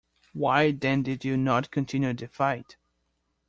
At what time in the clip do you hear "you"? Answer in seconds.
1.25-1.37